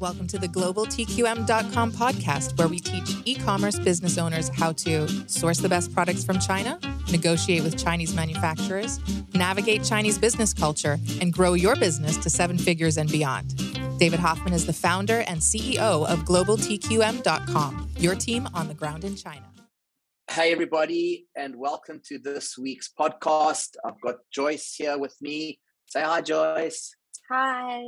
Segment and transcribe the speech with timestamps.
[0.00, 5.58] Welcome to the globaltqm.com podcast, where we teach e commerce business owners how to source
[5.58, 6.80] the best products from China,
[7.12, 8.98] negotiate with Chinese manufacturers,
[9.34, 13.56] navigate Chinese business culture, and grow your business to seven figures and beyond.
[13.98, 19.14] David Hoffman is the founder and CEO of globaltqm.com, your team on the ground in
[19.14, 19.46] China.
[20.28, 23.76] Hey, everybody, and welcome to this week's podcast.
[23.84, 25.60] I've got Joyce here with me.
[25.86, 26.96] Say hi, Joyce.
[27.30, 27.80] Hi.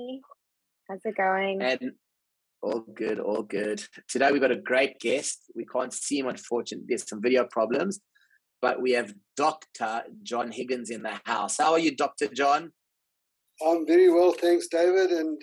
[0.88, 1.60] How's it going?
[1.62, 1.92] And
[2.62, 3.82] all good, all good.
[4.08, 5.50] Today we've got a great guest.
[5.56, 6.86] We can't see him, unfortunately.
[6.88, 8.00] There's some video problems,
[8.62, 10.04] but we have Dr.
[10.22, 11.56] John Higgins in the house.
[11.58, 12.28] How are you, Dr.
[12.28, 12.70] John?
[13.66, 15.40] I'm very well, thanks, David, and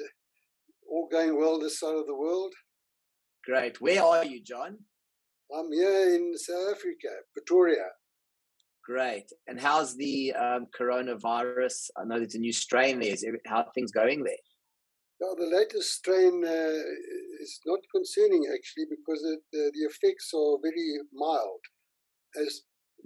[0.90, 2.54] all going well this side of the world.
[3.44, 3.82] Great.
[3.82, 4.78] Where are you, John?
[5.54, 7.88] I'm here in South Africa, Pretoria.
[8.86, 9.26] Great.
[9.48, 11.90] And how's the um, coronavirus?
[11.98, 13.12] I know there's a new strain there.
[13.12, 14.36] Is how are things going there?
[15.20, 16.82] Well, the latest strain uh,
[17.40, 21.62] is not concerning actually because it, uh, the effects are very mild
[22.42, 22.62] as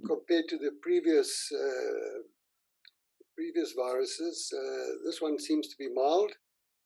[0.06, 2.22] compared to the previous uh,
[3.36, 4.52] previous viruses.
[4.52, 6.32] Uh, this one seems to be mild.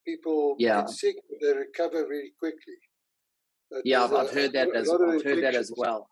[0.07, 0.81] People yeah.
[0.81, 2.79] get sick, but they recover very quickly.
[3.71, 6.09] But yeah, I've, I've heard that as I've heard that as well.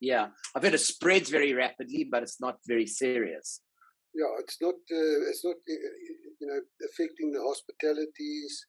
[0.00, 3.60] Yeah, I've heard it spreads very rapidly, but it's not very serious.
[4.14, 4.74] Yeah, it's not.
[4.74, 5.56] Uh, it's not.
[5.66, 8.66] You know, affecting the hospitalities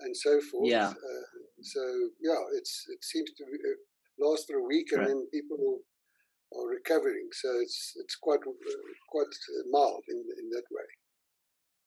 [0.00, 0.68] and so forth.
[0.68, 0.88] Yeah.
[0.88, 1.26] Uh,
[1.62, 1.80] so
[2.20, 3.44] yeah, it's it seems to
[4.18, 5.08] last for a week, and right.
[5.08, 5.78] then people
[6.56, 7.28] are recovering.
[7.32, 8.40] So it's it's quite
[9.10, 9.26] quite
[9.70, 10.86] mild in in that way.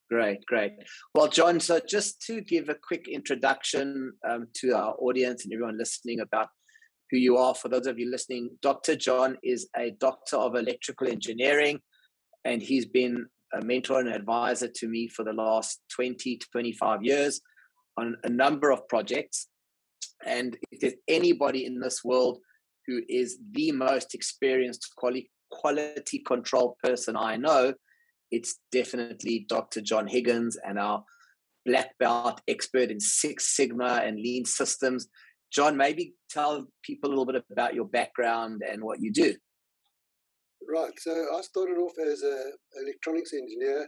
[0.09, 0.71] Great, great.
[1.13, 5.77] Well, John, so just to give a quick introduction um, to our audience and everyone
[5.77, 6.47] listening about
[7.11, 8.95] who you are, for those of you listening, Dr.
[8.95, 11.79] John is a doctor of electrical engineering,
[12.45, 17.03] and he's been a mentor and advisor to me for the last 20 to 25
[17.03, 17.41] years
[17.97, 19.47] on a number of projects.
[20.25, 22.39] And if there's anybody in this world
[22.85, 27.73] who is the most experienced quality, quality control person I know,
[28.31, 29.81] it's definitely Dr.
[29.81, 31.03] John Higgins and our
[31.65, 35.07] black belt expert in Six Sigma and lean systems.
[35.51, 39.35] John, maybe tell people a little bit about your background and what you do.
[40.67, 40.91] Right.
[40.99, 42.51] So I started off as an
[42.83, 43.87] electronics engineer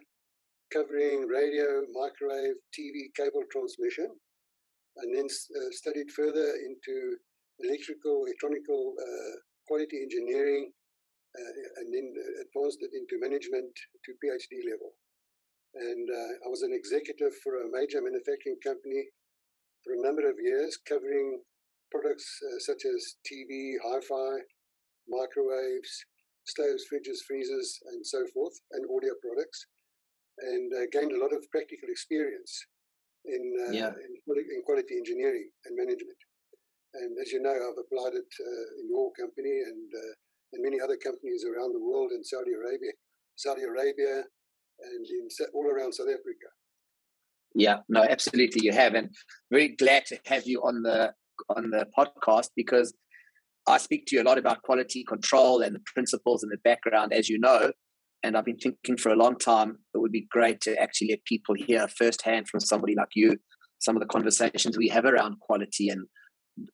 [0.71, 7.19] covering radio, microwave, TV, cable transmission, and then uh, studied further into
[7.59, 9.35] electrical, electronical uh,
[9.67, 10.71] quality engineering
[11.35, 11.51] uh,
[11.83, 12.07] and then
[12.47, 13.75] advanced it into management
[14.07, 14.95] to PhD level.
[15.75, 19.03] And uh, I was an executive for a major manufacturing company
[19.83, 21.43] for a number of years, covering
[21.91, 24.47] products uh, such as TV, hi-fi,
[25.11, 26.07] microwaves,
[26.49, 29.67] stoves, fridges, freezers, and so forth, and audio products,
[30.39, 32.65] and uh, gained a lot of practical experience
[33.25, 33.93] in, uh, yeah.
[33.93, 36.17] in, in, quality engineering and management.
[36.93, 38.31] And as you know, I've applied it
[38.81, 39.89] in your company and
[40.53, 42.91] and many other companies around the world in Saudi Arabia,
[43.35, 44.23] Saudi Arabia,
[44.81, 46.49] and in all around South Africa.
[47.55, 49.09] Yeah, no, absolutely, you have, and
[49.51, 51.13] very glad to have you on the
[51.55, 52.93] on the podcast because
[53.69, 57.13] I speak to you a lot about quality control and the principles and the background,
[57.13, 57.71] as you know.
[58.23, 61.23] And I've been thinking for a long time it would be great to actually let
[61.23, 63.37] people hear firsthand from somebody like you
[63.79, 66.05] some of the conversations we have around quality and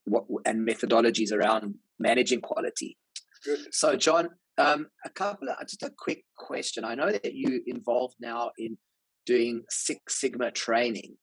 [0.06, 2.98] what and methodologies around managing quality.
[3.44, 3.74] Good.
[3.74, 6.84] So, John, um, a couple of just a quick question.
[6.84, 8.78] I know that you're involved now in
[9.26, 11.16] doing Six Sigma training,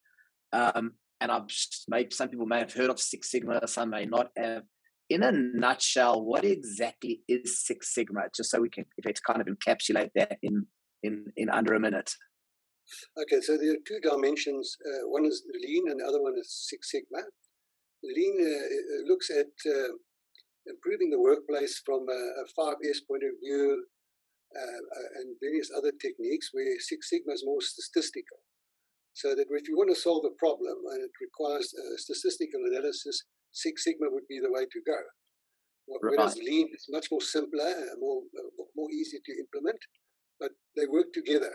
[0.53, 1.47] um, and I've
[1.89, 4.63] maybe some people may have heard of Six Sigma, some may not have.
[5.11, 8.23] In a nutshell, what exactly is Six Sigma?
[8.35, 10.67] Just so we can, if it's kind of encapsulate that in
[11.03, 12.11] in in under a minute.
[13.19, 14.77] Okay, so there are two dimensions.
[14.87, 17.23] Uh, one is lean, and the other one is Six Sigma.
[18.03, 19.93] Lean uh, looks at uh,
[20.67, 23.85] improving the workplace from a, a 5S point of view
[24.57, 28.39] uh, uh, and various other techniques where Six Sigma is more statistical.
[29.15, 33.85] So that if you want to solve a problem and it requires statistical analysis, Six
[33.85, 34.99] Sigma would be the way to go.
[35.87, 36.45] Whereas right.
[36.45, 38.23] Lean is much more simpler, more
[38.77, 39.79] more easy to implement,
[40.39, 41.53] but they work together,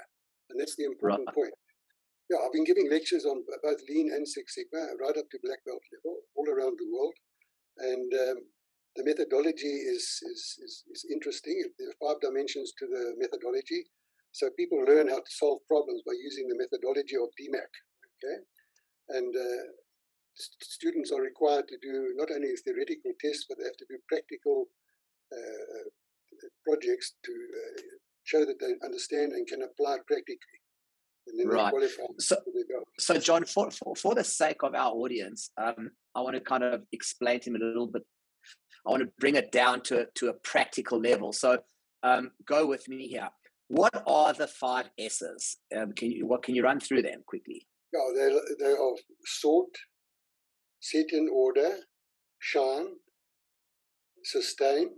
[0.49, 1.35] and that's the important right.
[1.35, 1.53] point.
[2.29, 5.63] Yeah, I've been giving lectures on both Lean and Six Sigma, right up to black
[5.65, 7.15] belt level, all around the world,
[7.77, 8.37] and um,
[8.97, 11.55] the methodology is, is, is, is, interesting.
[11.79, 13.85] There are five dimensions to the methodology.
[14.33, 17.73] So people learn how to solve problems by using the methodology of DMAIC.
[18.17, 18.37] Okay,
[19.17, 19.63] and uh,
[20.61, 24.65] students are required to do not only theoretical tests, but they have to do practical
[25.33, 25.87] uh,
[26.65, 27.81] projects to uh,
[28.23, 30.59] show that they understand and can apply practically.
[31.45, 31.73] right.
[32.19, 32.37] So,
[32.99, 36.63] so, John, for, for, for the sake of our audience, um, I want to kind
[36.63, 38.03] of explain to him a little bit.
[38.85, 41.33] I want to bring it down to, to a practical level.
[41.33, 41.59] So,
[42.03, 43.29] um, go with me here.
[43.69, 45.57] What are the five S's?
[45.75, 47.67] Um, can you what can you run through them quickly?
[47.93, 48.29] Yeah, they
[48.59, 48.95] they are
[49.25, 49.67] sort,
[50.79, 51.77] set in order,
[52.39, 52.87] shine,
[54.23, 54.89] sustain,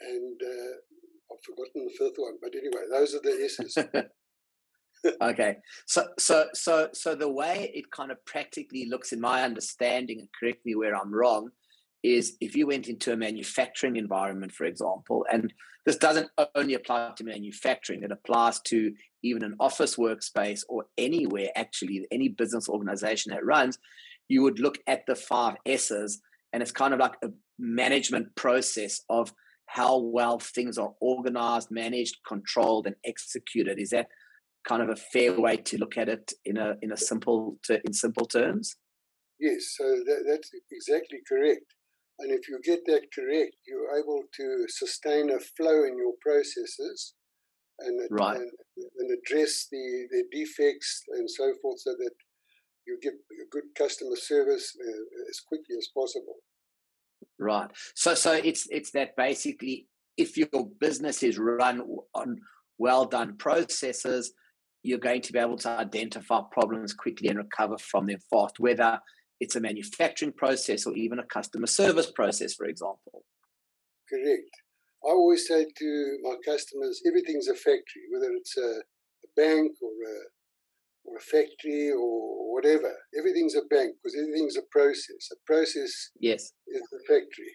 [0.00, 2.38] and uh, I've forgotten the fifth one.
[2.40, 3.78] But anyway, those are the S's.
[5.22, 5.56] okay
[5.86, 10.28] so so so so the way it kind of practically looks in my understanding and
[10.38, 11.50] correct me where i'm wrong
[12.02, 15.52] is if you went into a manufacturing environment for example and
[15.86, 18.92] this doesn't only apply to manufacturing it applies to
[19.22, 23.78] even an office workspace or anywhere actually any business organization that runs
[24.28, 26.20] you would look at the five s's
[26.52, 27.28] and it's kind of like a
[27.58, 29.32] management process of
[29.66, 34.08] how well things are organized managed controlled and executed is that
[34.68, 37.80] kind of a fair way to look at it in a in a simple to,
[37.84, 38.76] in simple terms?
[39.40, 41.64] Yes, so that, that's exactly correct.
[42.18, 47.14] And if you get that correct, you're able to sustain a flow in your processes
[47.78, 48.36] and, right.
[48.36, 48.50] and,
[48.98, 52.10] and address the, the defects and so forth so that
[52.88, 53.14] you give
[53.50, 56.36] good customer service uh, as quickly as possible.
[57.38, 57.70] Right.
[57.94, 59.86] So so it's it's that basically
[60.16, 61.82] if your business is run
[62.14, 62.38] on
[62.78, 64.32] well done processes,
[64.82, 69.00] you're going to be able to identify problems quickly and recover from them fast, whether
[69.40, 73.24] it's a manufacturing process or even a customer service process, for example.
[74.08, 74.50] Correct.
[75.04, 79.90] I always say to my customers, everything's a factory, whether it's a, a bank or
[79.90, 80.16] a
[81.04, 82.92] or a factory or whatever.
[83.18, 85.30] Everything's a bank because everything's a process.
[85.32, 86.52] A process yes.
[86.66, 87.52] is the factory.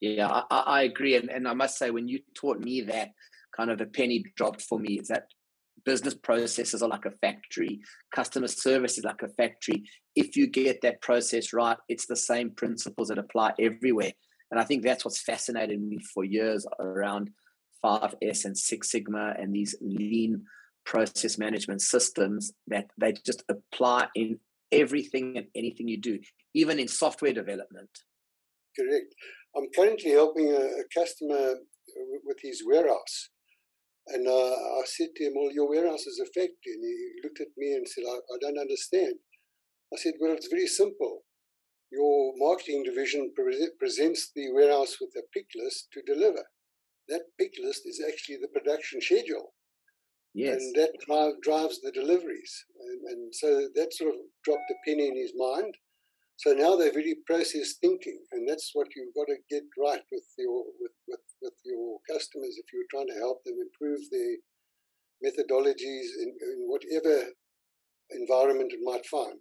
[0.00, 1.16] Yeah, I, I agree.
[1.16, 3.10] And, and I must say, when you taught me that,
[3.56, 5.26] kind of a penny dropped for me is that
[5.84, 7.80] business processes are like a factory
[8.14, 9.82] customer service is like a factory
[10.14, 14.12] if you get that process right it's the same principles that apply everywhere
[14.50, 17.30] and i think that's what's fascinated me for years around
[17.84, 20.44] 5s and 6 sigma and these lean
[20.84, 24.38] process management systems that they just apply in
[24.72, 26.18] everything and anything you do
[26.54, 27.90] even in software development
[28.78, 29.14] correct
[29.56, 31.54] i'm currently helping a, a customer
[32.24, 33.30] with his warehouse
[34.12, 36.74] and uh, I said to him, Well, your warehouse is a factory.
[36.74, 39.14] And he looked at me and said, I, I don't understand.
[39.92, 41.22] I said, Well, it's very simple.
[41.92, 46.44] Your marketing division pre- presents the warehouse with a pick list to deliver.
[47.08, 49.54] That pick list is actually the production schedule.
[50.34, 50.62] Yes.
[50.62, 52.64] And that drive, drives the deliveries.
[52.80, 55.74] And, and so that sort of dropped a penny in his mind.
[56.36, 60.24] So now they're really process thinking, and that's what you've got to get right with
[60.38, 64.36] your with, with, with your customers if you're trying to help them improve their
[65.22, 67.26] methodologies in, in whatever
[68.12, 69.38] environment it might find.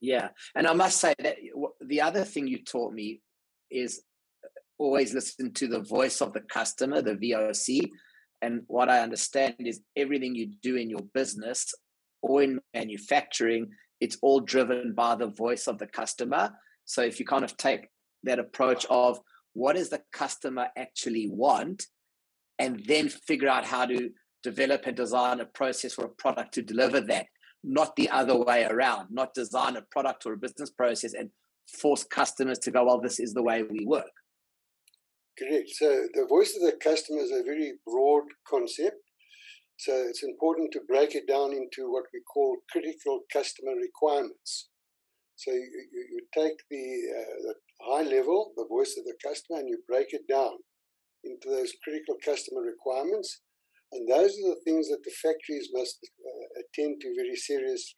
[0.00, 1.36] Yeah, and I must say that
[1.80, 3.20] the other thing you taught me
[3.70, 4.02] is
[4.44, 4.48] uh,
[4.78, 7.88] always listen to the voice of the customer, the VOC.
[8.42, 11.72] And what I understand is everything you do in your business
[12.22, 13.70] or in manufacturing
[14.00, 16.50] it's all driven by the voice of the customer.
[16.86, 17.88] So if you kind of take
[18.24, 19.20] that approach of
[19.52, 21.86] what does the customer actually want,
[22.58, 24.10] and then figure out how to
[24.42, 27.26] develop and design a process or a product to deliver that,
[27.64, 31.30] not the other way around, not design a product or a business process and
[31.68, 34.10] force customers to go, well, this is the way we work.
[35.40, 35.70] Correct.
[35.70, 39.02] So the voice of the customer is a very broad concept.
[39.78, 44.68] So it's important to break it down into what we call critical customer requirements.
[45.36, 46.86] So you, you, take the,
[47.18, 50.58] uh, the high level, the voice of the customer, and you break it down
[51.24, 53.40] into those critical customer requirements.
[53.92, 57.96] And those are the things that the factories must uh, attend to very serious.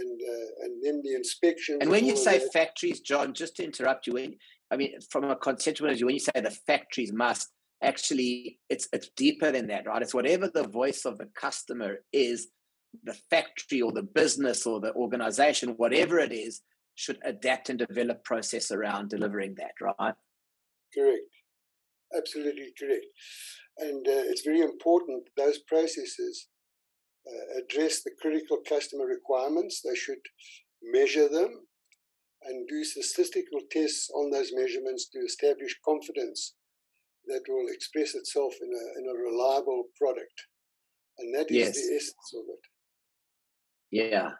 [0.00, 1.78] And uh, and then the inspection.
[1.80, 4.34] And when you say that, factories, John, just to interrupt you, when
[4.70, 7.48] I mean from a conceptual view, when you say the factories must,
[7.82, 10.02] actually it's it's deeper than that right?
[10.02, 12.48] It's whatever the voice of the customer is
[13.04, 16.62] the factory or the business or the organization whatever it is
[16.94, 20.14] should adapt and develop process around delivering that right?
[20.94, 21.22] Correct.
[22.16, 23.04] Absolutely correct.
[23.78, 26.48] And uh, it's very important those processes
[27.26, 30.20] uh, address the critical customer requirements they should
[30.82, 31.66] measure them
[32.42, 36.54] and do statistical tests on those measurements to establish confidence
[37.26, 40.32] that will express itself in a, in a reliable product.
[41.18, 41.74] And that is yes.
[41.74, 42.60] the essence of it.
[43.90, 44.30] Yeah.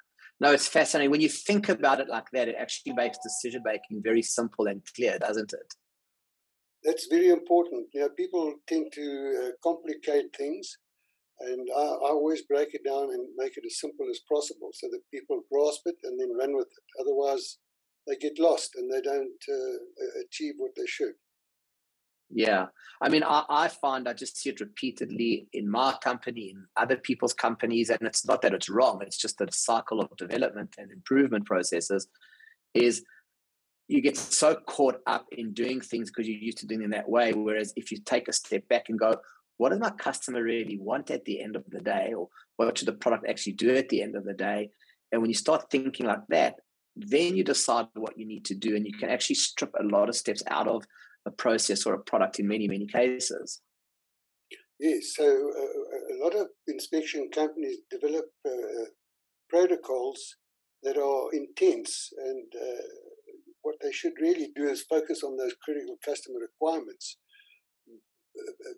[0.41, 1.11] No, it's fascinating.
[1.11, 4.81] When you think about it like that, it actually makes decision making very simple and
[4.95, 5.75] clear, doesn't it?
[6.85, 7.89] That's very important.
[7.93, 10.79] You know, people tend to uh, complicate things,
[11.41, 14.89] And I, I, always break it down and make it as simple as possible so
[14.91, 17.01] that people grasp it and then run with it.
[17.01, 17.59] Otherwise,
[18.09, 21.15] they get lost and they don't uh, achieve what they should.
[22.31, 22.67] Yeah.
[23.01, 26.97] I mean, I, I find I just see it repeatedly in my company, in other
[26.97, 27.89] people's companies.
[27.91, 32.09] And it's not that it's wrong, it's just that cycle of development and improvement processes
[32.75, 33.05] is
[33.89, 37.09] you get so caught up in doing things because you're used to doing them that
[37.09, 37.33] way.
[37.33, 39.17] Whereas if you take a step back and go,
[39.59, 42.15] what does my customer really want at the end of the day?
[42.17, 44.71] Or what should the product actually do at the end of the day?
[45.13, 46.55] And when you start thinking like that,
[46.97, 48.77] then you decide what you need to do.
[48.77, 50.85] And you can actually strip a lot of steps out of
[51.27, 53.61] a process or a product in many, many cases.
[54.79, 58.85] Yes, so uh, a lot of inspection companies develop uh,
[59.51, 60.37] protocols
[60.85, 62.83] that are intense and uh,
[63.63, 67.17] what they should really do is focus on those critical customer requirements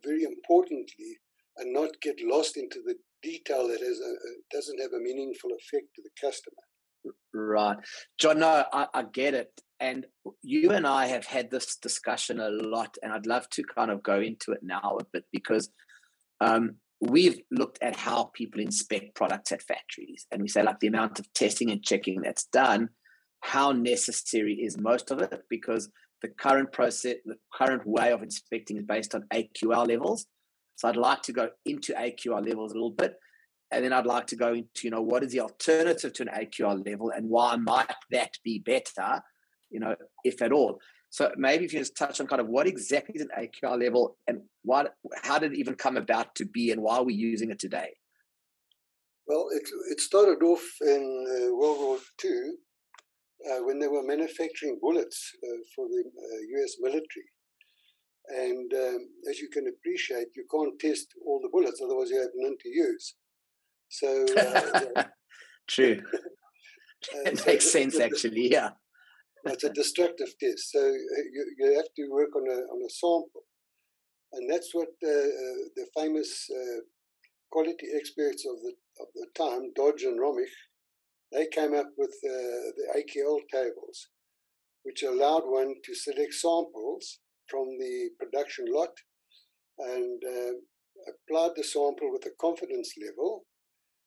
[0.05, 1.19] very importantly
[1.57, 5.87] and not get lost into the detail that has a, doesn't have a meaningful effect
[5.95, 6.57] to the customer.
[7.33, 7.77] Right.
[8.19, 9.51] John no I, I get it.
[9.79, 10.07] And
[10.43, 14.03] you and i have had this discussion a lot and i'd love to kind of
[14.03, 15.71] go into it now a bit because
[16.43, 20.87] um, we've looked at how people inspect products at factories and we say like the
[20.87, 22.91] amount of testing and checking that's done
[23.41, 25.43] how necessary is most of it?
[25.49, 25.89] Because
[26.23, 30.27] the current process, the current way of inspecting is based on AQL levels.
[30.77, 33.15] So I'd like to go into AQL levels a little bit.
[33.71, 36.29] And then I'd like to go into, you know, what is the alternative to an
[36.29, 39.23] AQL level and why might that be better,
[39.71, 40.81] you know, if at all.
[41.11, 44.17] So maybe if you just touch on kind of what exactly is an AQL level
[44.27, 47.51] and what, how did it even come about to be and why are we using
[47.51, 47.91] it today?
[49.27, 52.53] Well, it, it started off in uh, World War II
[53.49, 56.05] uh, when they were manufacturing bullets uh, for the
[56.57, 57.29] US uh, military.
[58.29, 62.31] And um, as you can appreciate, you can't test all the bullets, otherwise, you have
[62.35, 63.15] none to use.
[63.89, 65.05] So, uh,
[65.69, 66.01] true.
[67.27, 68.71] it so makes sense, actually, yeah.
[69.47, 70.71] it's a destructive test.
[70.71, 73.43] So, you, you have to work on a, on a sample.
[74.33, 76.49] And that's what the famous
[77.51, 80.53] quality experts of the, of the time, Dodge and Romig,
[81.33, 84.09] they came up with uh, the AQL tables,
[84.83, 87.19] which allowed one to select samples
[87.49, 88.95] from the production lot
[89.79, 90.53] and uh,
[91.09, 93.45] applied the sample with a confidence level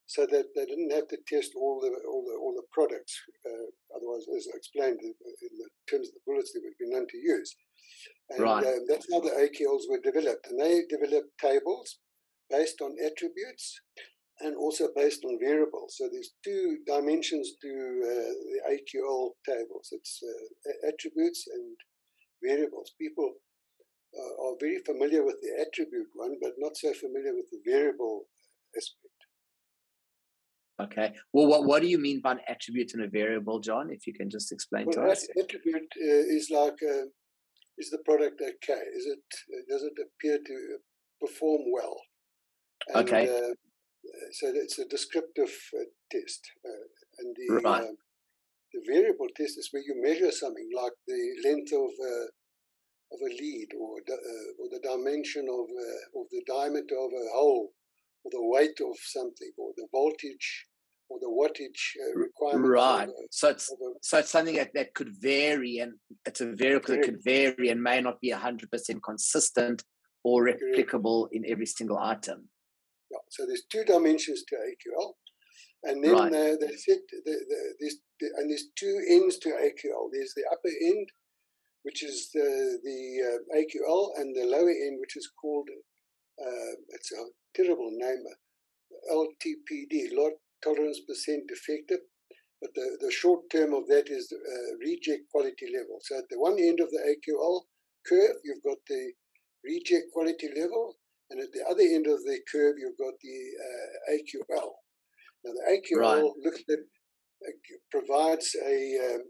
[0.06, 3.14] so that they didn't have to test all the all the all the products.
[3.46, 5.14] Uh, otherwise, as I explained, in
[5.58, 7.56] the terms of the bullets, there would be none to use.
[8.30, 8.66] And right.
[8.66, 10.48] uh, that's how the AQLs were developed.
[10.50, 12.00] And they developed tables
[12.50, 13.80] based on attributes
[14.42, 15.96] and also based on variables.
[15.98, 19.90] So there's two dimensions to uh, the AQL tables.
[19.92, 21.76] It's uh, attributes and
[22.44, 22.94] variables.
[23.00, 23.34] People
[24.18, 28.26] uh, are very familiar with the attribute one, but not so familiar with the variable
[28.76, 29.14] aspect.
[30.82, 31.14] Okay.
[31.32, 33.92] Well, what, what do you mean by an attribute and a variable, John?
[33.92, 35.28] If you can just explain well, to us.
[35.40, 37.06] Attribute uh, is like, uh,
[37.78, 38.82] is the product okay?
[38.96, 39.24] Is it,
[39.70, 40.78] does it appear to
[41.22, 41.96] perform well?
[42.94, 43.30] And, okay.
[43.30, 43.54] Uh,
[44.32, 46.86] so it's a descriptive uh, test, uh,
[47.20, 47.84] and the right.
[47.84, 47.98] Um,
[48.74, 52.26] the variable test is where you measure something like the length of uh,
[53.14, 54.00] of a lead or
[54.60, 55.66] or the dimension of
[56.20, 57.72] of the diameter of a hole
[58.24, 60.66] or the weight of something or the voltage
[61.10, 62.72] or the wattage uh, requirement.
[62.72, 63.10] Right.
[63.10, 65.94] A, so it's a, so it's something that, that could vary, and
[66.26, 69.84] it's a variable that could vary and may not be hundred percent consistent
[70.24, 72.50] or replicable in every single item.
[73.14, 73.24] Yeah.
[73.30, 75.14] So there's two dimensions to AQL,
[75.84, 76.32] and then right.
[76.78, 80.10] said the, the, there's the, and there's two ends to AQL.
[80.12, 81.08] There's the upper end,
[81.84, 85.70] which is the the uh, AQL, and the lower end, which is called
[86.42, 87.24] uh, it's a
[87.56, 88.24] terrible name,
[89.12, 92.00] LTPD, lot tolerance percent defective.
[92.62, 96.00] But the, the short term of that is uh, reject quality level.
[96.02, 97.62] So at the one end of the AQL
[98.08, 99.12] curve, you've got the
[99.66, 100.96] reject quality level,
[101.34, 104.70] and at the other end of the curve, you've got the uh, AQL.
[105.44, 106.32] Now, the AQL right.
[106.44, 109.22] looks at, uh, provides a um,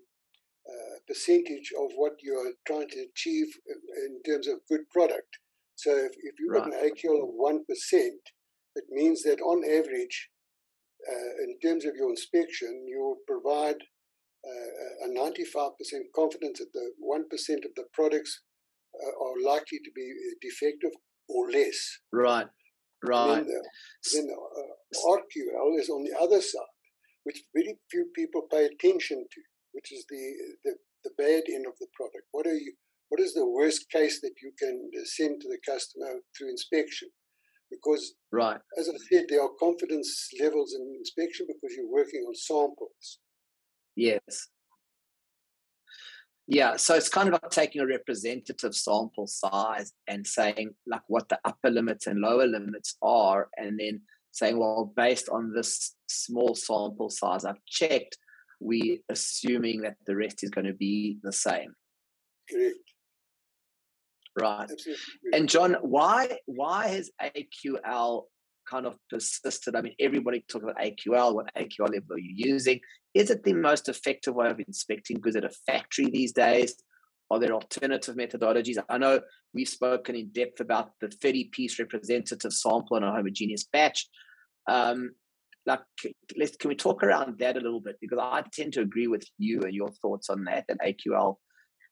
[0.68, 3.48] uh, percentage of what you're trying to achieve
[4.06, 5.40] in terms of good product.
[5.76, 6.66] So if, if you've right.
[6.66, 7.60] got an AQL of 1%,
[8.76, 10.30] it means that on average,
[11.10, 13.78] uh, in terms of your inspection, you provide
[14.46, 15.72] uh, a 95%
[16.14, 17.22] confidence that the 1%
[17.66, 18.42] of the products
[18.94, 20.92] uh, are likely to be defective
[21.28, 22.00] or less.
[22.12, 22.48] Right,
[23.04, 23.36] right.
[23.36, 23.64] then, the,
[24.14, 26.76] then uh, RQL is on the other side,
[27.24, 29.42] which very few people pay attention to,
[29.74, 32.26] which is the, the, the bad end of the product.
[32.32, 32.74] What are you?
[33.10, 37.10] What is the worst case that you can send to the customer through inspection?
[37.74, 42.36] because, right, as I said, there are confidence levels in inspection because you're working on
[42.36, 43.20] samples.
[43.96, 44.48] Yes.
[46.48, 51.30] Yeah, so it's kind of like taking a representative sample size and saying like what
[51.30, 56.54] the upper limits and lower limits are, and then saying, well, based on this small
[56.56, 58.18] sample size I've checked,
[58.60, 61.74] we assuming that the rest is going to be the same.
[62.52, 62.78] Correct.
[64.40, 64.70] Right.
[65.32, 68.24] And John, why why has AQL
[68.70, 69.76] kind of persisted?
[69.76, 71.36] I mean, everybody talks about AQL.
[71.36, 72.80] What AQL level are you using?
[73.14, 76.76] Is it the most effective way of inspecting goods at a factory these days?
[77.30, 78.78] Are there alternative methodologies?
[78.90, 79.22] I know
[79.54, 84.08] we've spoken in depth about the 30 piece representative sample in a homogeneous batch.
[84.68, 85.12] Um,
[85.66, 85.82] like,
[86.38, 87.98] let's, can we talk around that a little bit?
[88.02, 91.38] Because I tend to agree with you and your thoughts on that, that AQL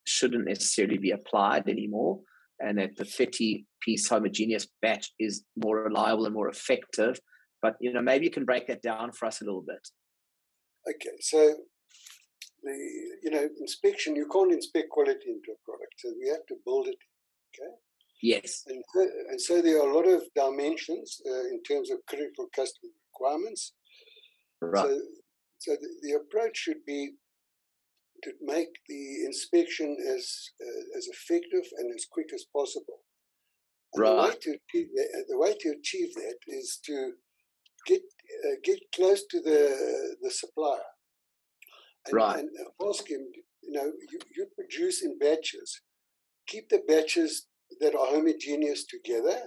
[0.04, 2.20] shouldn't necessarily be applied anymore
[2.62, 7.18] and that the 30 piece homogeneous batch is more reliable and more effective.
[7.60, 9.88] But, you know, maybe you can break that down for us a little bit.
[10.88, 11.54] Okay, so
[12.62, 12.72] the
[13.22, 16.88] you know inspection you can't inspect quality into a product, so we have to build
[16.88, 16.98] it.
[17.54, 17.72] Okay.
[18.22, 18.62] Yes.
[18.66, 18.82] And,
[19.30, 23.72] and so there are a lot of dimensions uh, in terms of critical customer requirements.
[24.60, 24.84] Right.
[24.84, 25.00] So,
[25.58, 27.12] so the, the approach should be
[28.24, 33.00] to make the inspection as uh, as effective and as quick as possible.
[33.94, 34.16] And right.
[34.16, 37.12] The way, to achieve that, the way to achieve that is to
[37.86, 38.02] get
[38.44, 40.88] uh, get close to the the supplier
[42.06, 42.38] and, right.
[42.38, 42.48] and
[42.88, 43.26] ask him.
[43.62, 45.82] You know, you, you produce in batches.
[46.48, 47.46] Keep the batches
[47.80, 49.38] that are homogeneous together,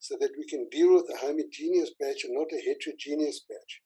[0.00, 3.80] so that we can deal with a homogeneous batch and not a heterogeneous batch.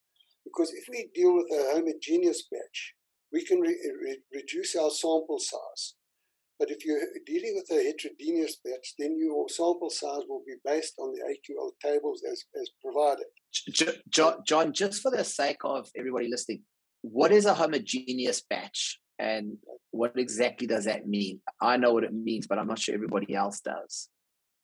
[0.44, 2.94] Because if we deal with a homogeneous batch,
[3.32, 5.94] we can re- re- reduce our sample size.
[6.58, 10.94] But if you're dealing with a heterogeneous batch, then your sample size will be based
[10.98, 13.26] on the AQL tables as, as provided.
[14.10, 16.62] John, John, just for the sake of everybody listening,
[17.02, 19.58] what is a homogeneous batch and
[19.90, 21.40] what exactly does that mean?
[21.60, 24.08] I know what it means, but I'm not sure everybody else does.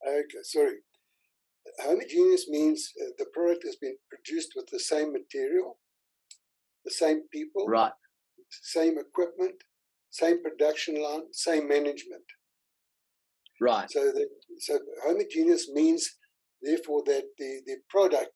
[0.06, 0.76] Okay, sorry.
[1.80, 5.78] Homogeneous means uh, the product has been produced with the same material,
[6.84, 7.92] the same people, right?
[8.62, 9.54] Same equipment,
[10.10, 12.24] same production line, same management.
[13.60, 13.90] Right.
[13.90, 16.08] So that so homogeneous means
[16.62, 18.32] therefore that the, the product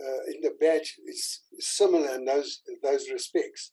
[0.00, 3.72] uh, in the batch is similar in those those respects.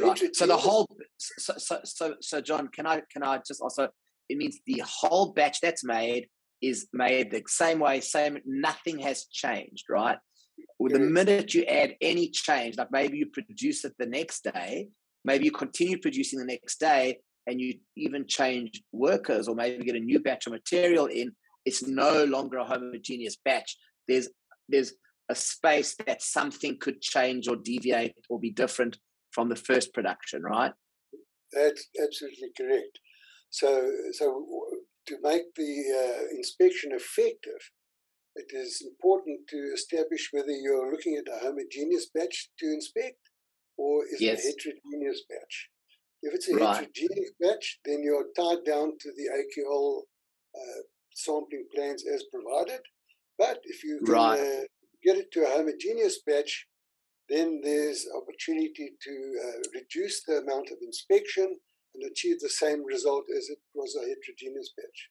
[0.00, 0.20] Right.
[0.34, 0.88] So the whole
[1.18, 3.88] so, so so so John, can I can I just also
[4.28, 6.28] it means the whole batch that's made
[6.62, 10.18] is made the same way, same nothing has changed, right?
[10.78, 14.88] Well, the minute you add any change, like maybe you produce it the next day,
[15.24, 19.96] maybe you continue producing the next day and you even change workers or maybe get
[19.96, 21.32] a new batch of material in,
[21.64, 23.76] it's no longer a homogeneous batch.
[24.08, 24.28] There's
[24.68, 24.94] there's
[25.28, 28.98] a space that something could change or deviate or be different
[29.32, 30.72] from the first production, right?
[31.52, 32.98] That's absolutely correct.
[33.50, 34.44] So, so
[35.06, 37.60] to make the uh, inspection effective,
[38.36, 43.18] it is important to establish whether you're looking at a homogeneous batch to inspect
[43.76, 44.44] or is yes.
[44.44, 45.68] it a heterogeneous batch.
[46.22, 46.74] If it's a right.
[46.76, 50.02] heterogeneous batch, then you're tied down to the AQL
[50.56, 50.80] uh,
[51.14, 52.80] sampling plans as provided.
[53.38, 54.40] But if you can right.
[54.40, 54.62] uh,
[55.04, 56.66] get it to a homogeneous batch,
[57.28, 61.56] then there's opportunity to uh, reduce the amount of inspection
[61.94, 65.08] and achieve the same result as it was a heterogeneous batch.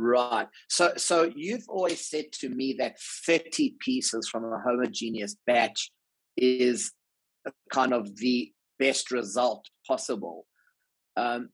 [0.00, 0.46] Right.
[0.68, 5.90] So so you've always said to me that 30 pieces from a homogeneous batch
[6.36, 6.92] is
[7.72, 10.46] kind of the best result possible.
[11.16, 11.48] Um,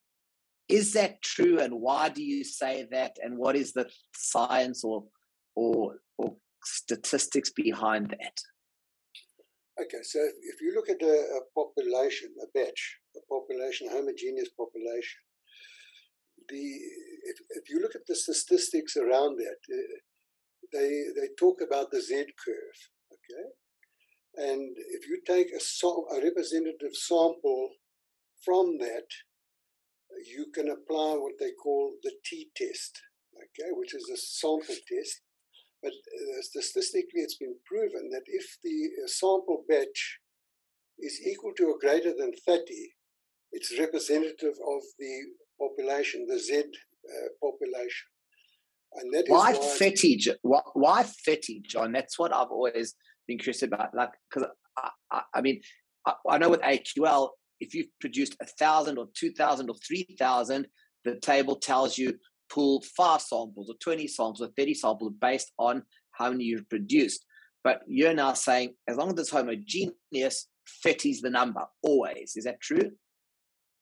[0.68, 5.04] is that true and why do you say that and what is the science or
[5.54, 8.36] or or statistics behind that?
[9.80, 14.50] Okay, so if you look at a, a population, a batch, a population, a homogeneous
[14.50, 15.20] population,
[16.48, 16.80] the
[17.24, 19.96] if, if you look at the statistics around that, uh,
[20.72, 22.78] they they talk about the Z curve.
[23.14, 23.46] Okay,
[24.50, 25.62] and if you take a,
[26.14, 27.70] a representative sample
[28.44, 29.08] from that,
[30.26, 33.00] you can apply what they call the T test.
[33.36, 35.22] Okay, which is a sample test.
[35.82, 40.18] But uh, statistically, it's been proven that if the sample batch
[40.98, 42.64] is equal to or greater than 30,
[43.52, 45.14] it's representative of the
[45.60, 46.64] population, the Z
[47.10, 48.08] uh, population.
[48.96, 50.20] And that why, why 30?
[50.42, 51.92] Why, why 30, John?
[51.92, 52.94] That's what I've always
[53.26, 53.94] been curious about.
[53.94, 55.60] Like, because I, I, I, mean,
[56.06, 60.06] I, I, know with AQL, if you've produced a thousand or two thousand or three
[60.18, 60.68] thousand,
[61.04, 62.14] the table tells you
[62.50, 67.24] pull five samples or 20 samples or 30 samples based on how many you've produced.
[67.62, 70.48] But you're now saying as long as it's homogeneous,
[70.82, 72.34] 30 is the number always.
[72.36, 72.90] Is that true?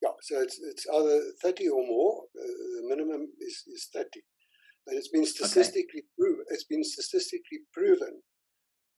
[0.02, 2.21] Yeah, so it's, it's either 30 or more.
[2.42, 4.20] The minimum is, is 30.
[4.86, 6.14] And it's been statistically okay.
[6.18, 6.44] proven.
[6.50, 8.20] It's been statistically proven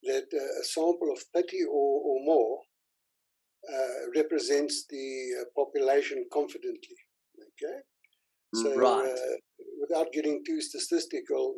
[0.05, 2.61] that uh, a sample of 30 or, or more
[3.73, 6.97] uh, represents the uh, population confidently.
[7.41, 7.79] Okay,
[8.55, 9.11] so right.
[9.11, 9.37] Uh,
[9.81, 11.55] without getting too statistical,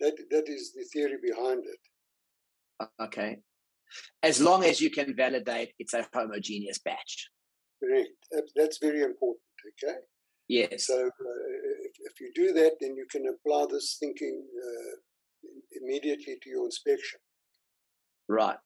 [0.00, 2.88] that that is the theory behind it.
[3.02, 3.38] Okay,
[4.22, 7.28] as long as you can validate it's a homogeneous batch.
[7.82, 8.08] Correct.
[8.54, 9.42] That's very important.
[9.82, 9.98] Okay.
[10.48, 10.86] Yes.
[10.86, 11.27] So uh,
[12.10, 14.96] if, you do that, then you can apply this thinking uh,
[15.82, 17.20] immediately to your inspection.
[18.28, 18.56] Right.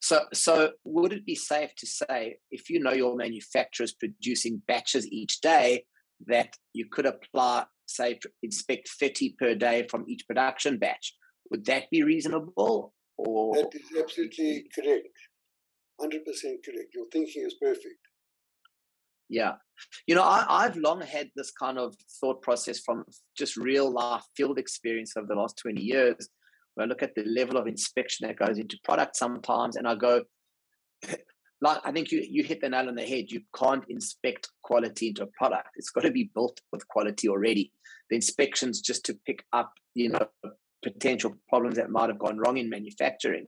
[0.00, 4.62] So, so would it be safe to say if you know your manufacturer is producing
[4.66, 5.84] batches each day,
[6.26, 11.14] that you could apply, say, inspect 30 per day from each production batch?
[11.50, 12.92] Would that be reasonable?
[13.16, 15.08] Or that is absolutely correct.
[16.00, 16.10] 100%
[16.64, 16.94] correct.
[16.94, 17.99] Your thinking is perfect.
[19.30, 19.52] Yeah.
[20.06, 23.04] You know, I, have long had this kind of thought process from
[23.38, 26.28] just real life field experience over the last 20 years
[26.74, 29.94] where I look at the level of inspection that goes into product sometimes, and I
[29.94, 30.24] go,
[31.60, 33.26] like I think you you hit the nail on the head.
[33.30, 35.68] You can't inspect quality into a product.
[35.76, 37.72] It's got to be built with quality already.
[38.10, 40.26] The inspections just to pick up, you know,
[40.82, 43.46] potential problems that might have gone wrong in manufacturing,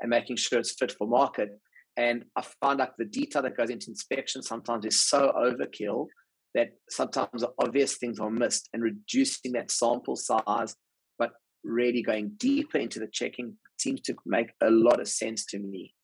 [0.00, 1.50] and making sure it's fit for market.
[1.96, 6.06] And I find like the detail that goes into inspection sometimes is so overkill
[6.54, 10.74] that sometimes obvious things are missed, and reducing that sample size
[11.18, 11.32] but
[11.64, 15.94] really going deeper into the checking seems to make a lot of sense to me.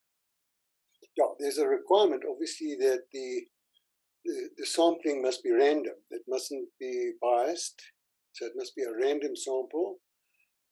[1.16, 3.42] Yeah, there's a requirement, obviously, that the,
[4.24, 5.94] the, the sampling must be random.
[6.10, 7.82] It mustn't be biased.
[8.32, 9.98] So it must be a random sample.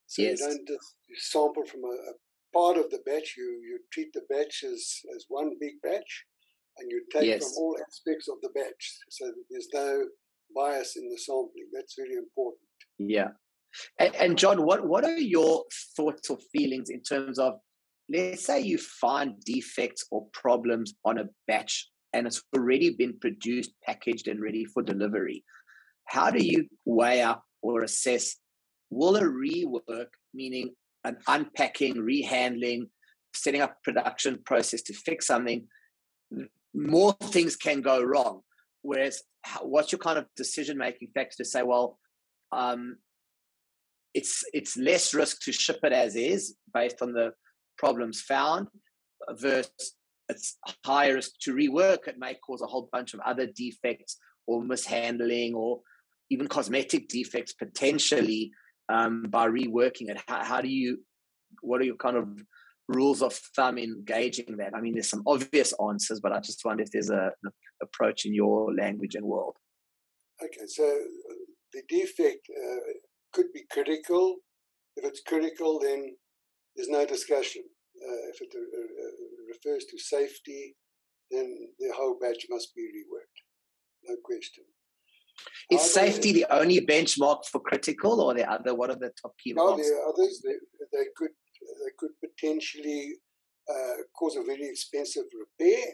[0.06, 0.40] So yes.
[0.40, 2.12] you don't just sample from a, a,
[2.52, 3.34] part of the batch.
[3.36, 4.82] You you treat the batch as,
[5.14, 6.24] as one big batch,
[6.78, 7.42] and you take yes.
[7.42, 10.04] from all aspects of the batch, so that there's no
[10.54, 11.68] bias in the sampling.
[11.72, 12.62] That's very important.
[12.98, 13.28] Yeah,
[13.98, 15.64] and, and John, what, what are your
[15.96, 17.54] thoughts or feelings in terms of,
[18.08, 23.70] let's say you find defects or problems on a batch and it's already been produced,
[23.84, 25.44] packaged, and ready for delivery.
[26.06, 28.36] How do you weigh up or assess
[28.90, 32.88] will a rework, meaning an unpacking, rehandling,
[33.34, 35.66] setting up production process to fix something,
[36.74, 38.40] more things can go wrong.
[38.82, 39.22] Whereas,
[39.62, 41.98] what's your kind of decision making factor to say, well,
[42.52, 42.96] um,
[44.14, 47.32] it's it's less risk to ship it as is based on the
[47.78, 48.68] problems found
[49.32, 49.94] versus
[50.28, 54.62] it's higher risk to rework it may cause a whole bunch of other defects or
[54.62, 55.80] mishandling or
[56.30, 58.50] even cosmetic defects potentially
[58.90, 60.98] um, by reworking it how, how do you
[61.62, 62.28] what are your kind of
[62.88, 66.64] rules of thumb in gauging that i mean there's some obvious answers but i just
[66.64, 67.50] wonder if there's a, an
[67.82, 69.56] approach in your language and world
[70.42, 71.34] okay so uh,
[71.72, 72.92] the defect uh,
[73.32, 74.36] could be critical.
[74.96, 76.16] If it's critical, then
[76.76, 77.62] there's no discussion.
[77.96, 79.10] Uh, if it uh, uh,
[79.48, 80.76] refers to safety,
[81.30, 84.08] then the whole batch must be reworked.
[84.08, 84.64] No question.
[85.70, 88.74] Is are safety the only benchmark for critical, or the other?
[88.74, 89.52] What are the top key?
[89.52, 90.42] No, there are others.
[90.44, 90.54] They,
[90.92, 93.14] they could they could potentially
[93.70, 95.84] uh, cause a very expensive repair.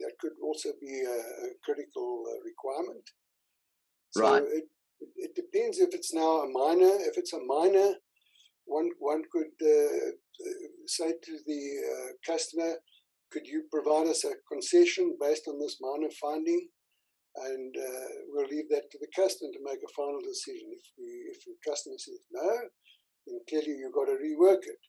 [0.00, 3.08] That could also be a, a critical uh, requirement.
[4.10, 4.42] So right.
[4.42, 4.64] It,
[5.16, 6.94] it depends if it's now a minor.
[7.00, 7.94] If it's a minor,
[8.64, 10.10] one one could uh,
[10.86, 12.74] say to the uh, customer,
[13.32, 16.68] "Could you provide us a concession based on this minor finding?"
[17.36, 20.72] And uh, we'll leave that to the customer to make a final decision.
[20.72, 22.48] If we, if the customer says no,
[23.26, 24.80] then clearly you've got to rework it.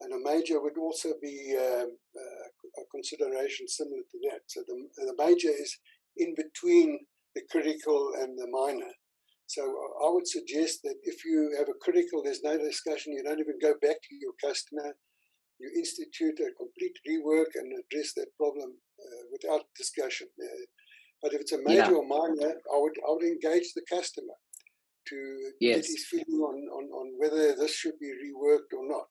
[0.00, 4.46] And a major would also be um, uh, a consideration similar to that.
[4.46, 5.76] So the, the major is
[6.16, 7.00] in between
[7.34, 8.92] the critical and the minor.
[9.46, 13.40] So I would suggest that if you have a critical, there's no discussion, you don't
[13.40, 14.94] even go back to your customer.
[15.58, 20.28] You institute a complete rework and address that problem uh, without discussion.
[20.38, 20.62] Uh,
[21.22, 21.90] but if it's a major yeah.
[21.90, 24.34] or minor, I would I would engage the customer
[25.08, 25.76] to yes.
[25.76, 29.06] get his feeling on, on, on whether this should be reworked or not.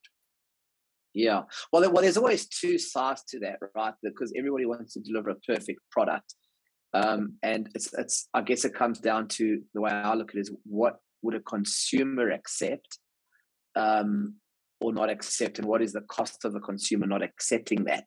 [1.14, 1.42] Yeah.
[1.72, 3.94] Well, well, there's always two sides to that, right?
[4.02, 6.34] Because everybody wants to deliver a perfect product.
[6.94, 10.36] Um, and it's, it's, I guess it comes down to the way I look at
[10.36, 12.98] it is what would a consumer accept
[13.74, 14.36] um,
[14.80, 18.04] or not accept, and what is the cost of the consumer not accepting that?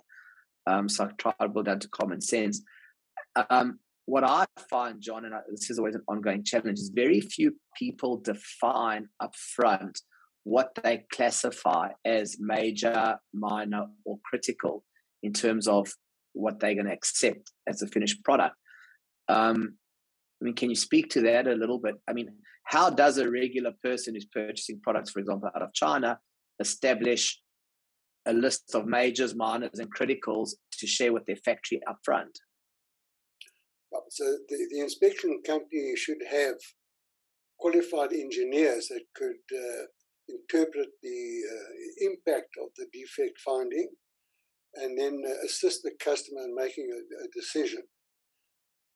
[0.66, 2.62] Um, so I try to build down to common sense.
[3.50, 7.22] Um, what I find, John, and I, this is always an ongoing challenge, is very
[7.22, 9.96] few people define upfront
[10.44, 14.84] what they classify as major, minor, or critical
[15.22, 15.92] in terms of
[16.34, 18.56] what they're going to accept as a finished product.
[19.28, 19.78] Um,
[20.42, 21.96] I mean, can you speak to that a little bit?
[22.08, 22.30] I mean,
[22.64, 26.20] how does a regular person who's purchasing products, for example, out of China,
[26.60, 27.40] establish
[28.26, 32.40] a list of majors, minors, and criticals to share with their factory upfront?
[34.10, 36.56] So the, the inspection company should have
[37.60, 39.86] qualified engineers that could uh,
[40.28, 43.90] interpret the uh, impact of the defect finding
[44.76, 47.84] and then uh, assist the customer in making a, a, decision.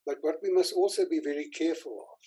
[0.06, 2.20] But what we must also be very careful of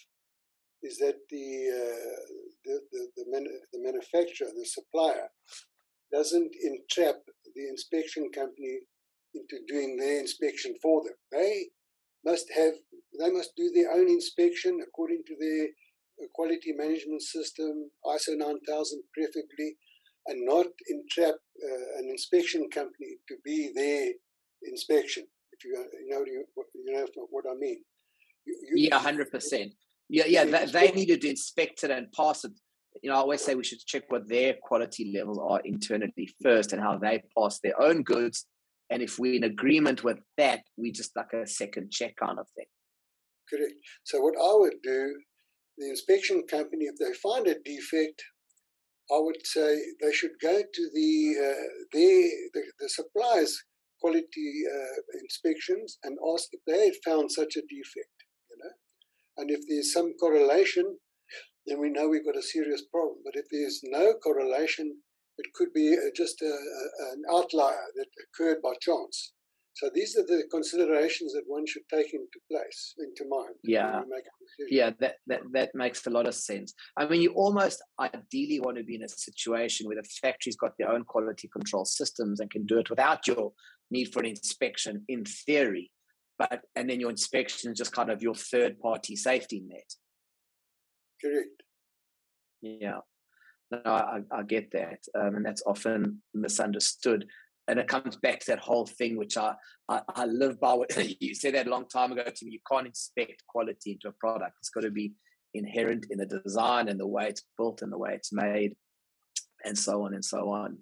[0.83, 2.21] is that the, uh,
[2.65, 5.29] the, the, the, man- the manufacturer, the supplier,
[6.13, 7.17] doesn't entrap
[7.55, 8.81] the inspection company
[9.35, 11.15] into doing their inspection for them.
[11.33, 11.67] They
[12.29, 12.75] must have,
[13.19, 15.69] they must do their own inspection according to their
[16.35, 19.77] quality management system, ISO 9000 preferably,
[20.27, 24.13] and not entrap uh, an inspection company to be their
[24.65, 25.25] inspection.
[25.53, 25.73] If you,
[26.05, 27.79] you know, you, you know what I mean.
[28.45, 29.73] You, you, yeah, hundred percent.
[30.09, 30.45] Yeah, yeah.
[30.45, 32.53] They, they needed to inspect it and pass it.
[33.03, 36.73] You know, I always say we should check what their quality levels are internally first
[36.73, 38.47] and how they pass their own goods.
[38.91, 42.47] And if we're in agreement with that, we just like a second check kind of
[42.57, 42.67] thing.
[43.51, 43.75] Correct.
[44.05, 45.15] So what I would do
[45.79, 48.23] the inspection company, if they find a defect,
[49.11, 52.31] I would say they should go to the uh, the,
[52.81, 53.63] the supplier's
[54.01, 58.17] quality uh, inspections and ask if they had found such a defect.
[58.51, 58.71] You know,
[59.39, 60.99] and if there's some correlation,
[61.67, 63.19] then we know we've got a serious problem.
[63.25, 64.97] But if there's no correlation,
[65.39, 69.33] it could be uh, just a, a, an outlier that occurred by chance.
[69.75, 73.55] So these are the considerations that one should take into place, into mind.
[73.63, 74.03] Yeah.
[74.69, 76.75] Yeah, that, that, that makes a lot of sense.
[76.97, 80.73] I mean, you almost ideally want to be in a situation where the factory's got
[80.79, 83.53] their own quality control systems and can do it without your
[83.93, 85.93] need for an inspection in theory.
[86.39, 89.95] But and then your inspection is just kind of your third party safety net.
[91.21, 91.63] Correct.
[92.63, 92.99] Yeah.
[93.71, 95.01] No, I, I get that.
[95.15, 97.27] Um, and that's often misunderstood
[97.69, 99.55] and it comes back to that whole thing which I,
[99.89, 100.77] I, I live by.
[101.21, 102.53] You said that a long time ago to me.
[102.53, 104.57] You can't inspect quality into a product.
[104.61, 105.13] It's got to be
[105.55, 108.75] inherent in the design and the way it's built and the way it's made,
[109.65, 110.79] and so on and so on.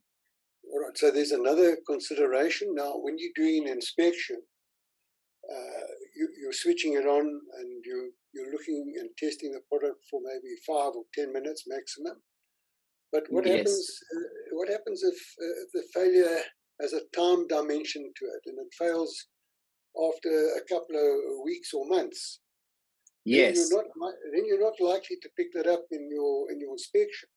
[0.72, 0.96] All right.
[0.96, 2.92] So there's another consideration now.
[2.96, 4.40] When you're doing an inspection,
[5.52, 10.20] uh, you, are switching it on and you you're looking and testing the product for
[10.22, 12.22] maybe five or ten minutes maximum.
[13.12, 13.58] But what yes.
[13.58, 14.00] happens?
[14.14, 16.38] Uh, what happens if, uh, the failure
[16.80, 19.26] has a time dimension to it and it fails
[19.96, 22.40] after a couple of weeks or months.
[23.24, 23.56] Yes.
[23.56, 26.72] Then you're not, then you're not likely to pick that up in your in your
[26.72, 27.28] inspection.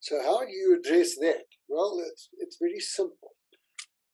[0.00, 1.46] So how do you address that?
[1.68, 3.32] Well, it's it's very simple.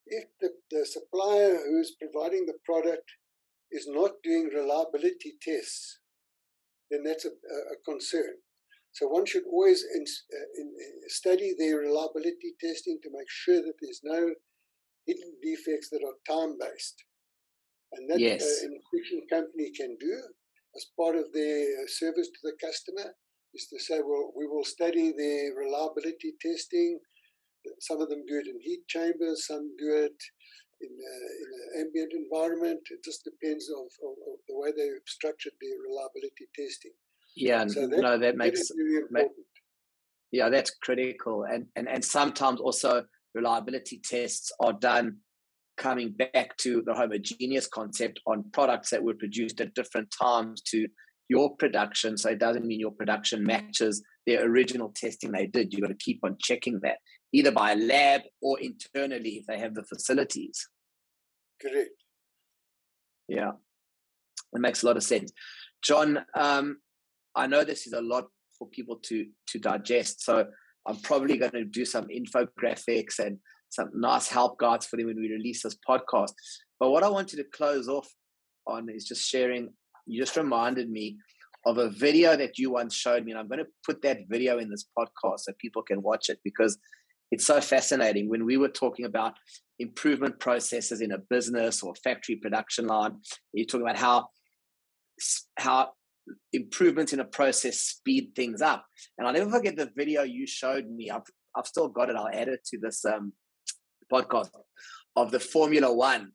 [0.07, 3.09] If the, the supplier who's providing the product
[3.71, 5.99] is not doing reliability tests,
[6.89, 8.35] then that's a, a concern.
[8.93, 13.61] So one should always in, uh, in, uh, study their reliability testing to make sure
[13.61, 14.33] that there's no
[15.07, 17.03] hidden defects that are time based.
[17.93, 18.41] And that yes.
[18.41, 18.79] uh, an
[19.29, 20.21] company can do
[20.75, 23.13] as part of their uh, service to the customer
[23.53, 26.99] is to say, well, we will study their reliability testing.
[27.79, 30.17] Some of them do it in heat chambers, some do it
[30.81, 32.81] in, uh, in an ambient environment.
[32.89, 33.89] It just depends of,
[34.47, 36.93] the way they've structured their reliability testing.
[37.35, 38.75] Yeah, so that, no, that makes that
[39.11, 39.29] really
[40.31, 45.17] yeah, that's critical, and and and sometimes also reliability tests are done
[45.77, 50.87] coming back to the homogeneous concept on products that were produced at different times to
[51.29, 52.17] your production.
[52.17, 55.73] So it doesn't mean your production matches their original testing they did.
[55.73, 56.97] You've got to keep on checking that,
[57.31, 60.67] either by a lab or internally if they have the facilities.
[61.61, 61.89] Correct.
[63.27, 63.51] Yeah,
[64.53, 65.31] it makes a lot of sense.
[65.81, 66.77] John, um,
[67.35, 70.23] I know this is a lot for people to to digest.
[70.23, 70.45] So
[70.87, 75.19] I'm probably going to do some infographics and some nice help guides for them when
[75.19, 76.33] we release this podcast.
[76.79, 78.07] But what I wanted to close off
[78.67, 79.69] on is just sharing.
[80.05, 81.17] You just reminded me
[81.65, 84.59] of a video that you once showed me, and I'm going to put that video
[84.59, 86.77] in this podcast so people can watch it because
[87.31, 88.29] it's so fascinating.
[88.29, 89.33] When we were talking about
[89.79, 93.17] improvement processes in a business or factory production line,
[93.53, 94.27] you're talking about how
[95.57, 95.93] how
[96.51, 98.85] improvements in a process speed things up.
[99.17, 101.09] And I'll never forget the video you showed me.
[101.09, 101.23] I've,
[101.55, 102.15] I've still got it.
[102.15, 103.33] I'll add it to this um,
[104.11, 104.49] podcast
[105.15, 106.31] of the Formula One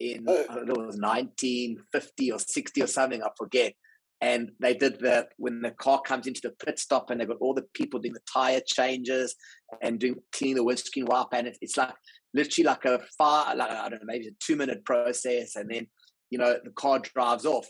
[0.00, 0.44] in oh.
[0.48, 3.74] I don't know, it was 1950 or 60 or something, I forget.
[4.20, 7.38] And they did that when the car comes into the pit stop, and they've got
[7.40, 9.34] all the people doing the tire changes
[9.80, 11.92] and doing cleaning the windscreen wiper, and it's like
[12.32, 15.88] literally like a far, like I don't know, maybe a two minute process, and then
[16.30, 17.68] you know the car drives off,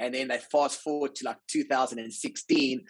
[0.00, 2.84] and then they fast forward to like 2016,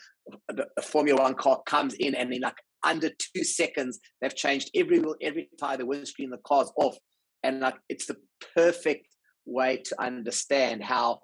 [0.49, 5.03] the, Formula One car comes in, and in like under two seconds, they've changed every
[5.23, 6.97] every tire, the windscreen, the car's off,
[7.42, 8.16] and like it's the
[8.55, 9.07] perfect
[9.47, 11.21] way to understand how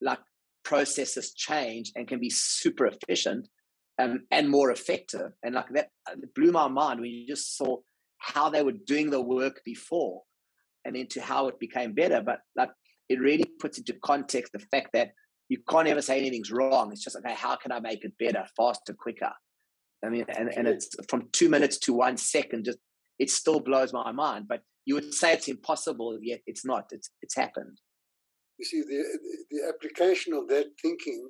[0.00, 0.20] like
[0.64, 3.48] processes change and can be super efficient
[3.98, 5.32] um, and more effective.
[5.42, 5.88] And like that
[6.34, 7.78] blew my mind when you just saw
[8.18, 10.22] how they were doing the work before
[10.84, 12.22] and into how it became better.
[12.24, 12.70] But like
[13.08, 15.12] it really puts into context the fact that
[15.48, 16.92] you can't ever say anything's wrong.
[16.92, 19.32] It's just okay, how can I make it better, faster, quicker?
[20.04, 22.78] I mean, and, and it's from two minutes to one second, just
[23.18, 24.46] it still blows my mind.
[24.48, 26.84] But you would say it's impossible, yet it's not.
[26.92, 27.78] It's it's happened.
[28.58, 29.04] You see, the
[29.50, 31.28] the application of that thinking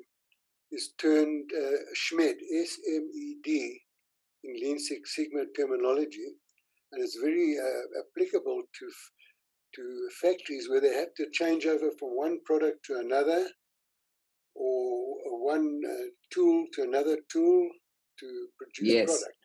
[0.71, 3.81] is turned uh, SMED, S M E D,
[4.45, 6.29] in Lean Six Sigma terminology,
[6.93, 8.91] and it's very uh, applicable to
[9.75, 13.47] to factories where they have to change over from one product to another,
[14.55, 17.69] or one uh, tool to another tool
[18.19, 19.05] to produce yes.
[19.05, 19.39] a product.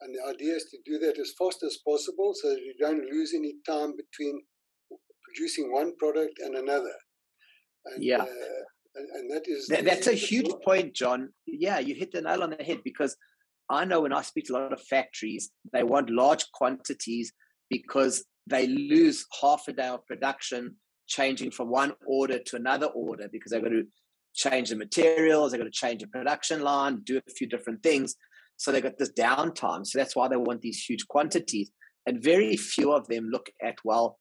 [0.00, 3.10] And the idea is to do that as fast as possible so that you don't
[3.10, 4.40] lose any time between
[5.24, 6.94] producing one product and another.
[7.86, 8.22] And, yeah.
[8.22, 8.26] Uh,
[8.96, 9.66] and, and, that is.
[9.68, 11.30] That, that's a huge point, John.
[11.46, 13.16] Yeah, you hit the nail on the head because
[13.70, 17.32] I know when I speak to a lot of factories, they want large quantities
[17.70, 23.28] because they lose half a day of production changing from one order to another order
[23.30, 23.86] because they've got to
[24.34, 28.14] change the materials, they've got to change the production line, do a few different things.
[28.56, 29.86] So they've got this downtime.
[29.86, 31.70] So that's why they want these huge quantities.
[32.06, 34.18] And very few of them look at, well,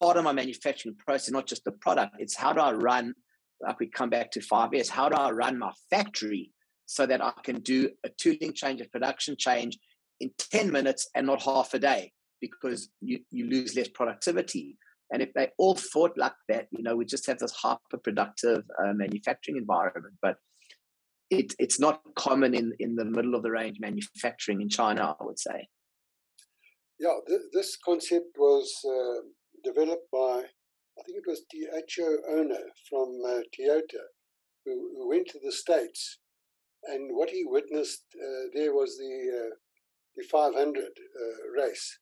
[0.00, 3.14] part of my manufacturing process, not just the product, it's how do I run,
[3.60, 6.50] like we come back to 5S, how do I run my factory
[6.86, 9.78] so that I can do a tooling change, a production change
[10.20, 14.76] in 10 minutes and not half a day because you, you lose less productivity.
[15.10, 18.64] And if they all thought like that, you know, we just have this hyper productive
[18.82, 20.14] uh, manufacturing environment.
[20.20, 20.36] But
[21.30, 25.24] it, it's not common in, in the middle of the range manufacturing in China, I
[25.24, 25.68] would say.
[26.98, 29.22] Yeah, th- this concept was uh,
[29.64, 30.44] developed by,
[30.98, 32.16] I think it was T.H.O.
[32.30, 34.04] Ohno from uh, Toyota,
[34.64, 36.18] who, who, went to the States.
[36.84, 39.54] And what he witnessed uh, there was the, uh,
[40.16, 41.98] the 500 uh, race.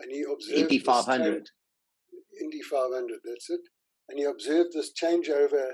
[0.00, 0.58] And he observed.
[0.58, 1.50] Indy 500.
[2.40, 3.60] Indy 500, that's it.
[4.08, 5.72] And he observed this changeover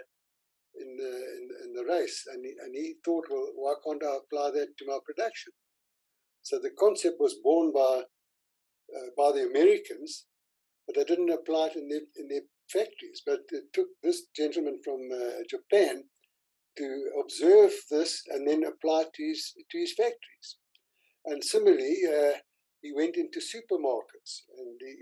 [0.76, 4.16] in the in, in the race, and he, and he thought, well, why can't I
[4.16, 5.52] apply that to my production?
[6.42, 8.02] So the concept was born by
[8.96, 10.26] uh, by the Americans,
[10.86, 13.22] but they didn't apply it in their in their factories.
[13.24, 16.04] But it took this gentleman from uh, Japan
[16.76, 20.56] to observe this and then apply it to his to his factories.
[21.24, 22.38] And similarly, uh,
[22.84, 24.94] he went into supermarkets and he,